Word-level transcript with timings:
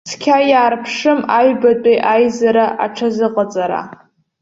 Цқьа 0.09 0.37
иаарԥшым 0.49 1.19
аҩбатәи 1.37 1.97
аизара 2.13 2.65
аҽазыҟаҵара. 2.85 3.81